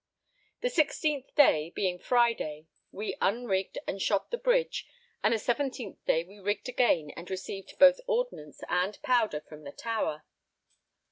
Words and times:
The 0.61 0.69
16th 0.69 1.35
day, 1.35 1.69
being 1.69 1.99
Friday, 1.99 2.65
we 2.91 3.15
unrigged 3.21 3.77
and 3.87 4.01
shot 4.01 4.31
the 4.31 4.37
bridge, 4.39 4.87
and 5.23 5.31
the 5.31 5.37
17th 5.37 6.03
day 6.05 6.23
we 6.23 6.39
rigged 6.39 6.67
again 6.67 7.11
and 7.15 7.29
received 7.29 7.77
both 7.77 7.99
ordnance 8.07 8.61
and 8.67 8.99
powder 9.03 9.41
from 9.41 9.61
the 9.63 9.71
Tower. 9.71 10.23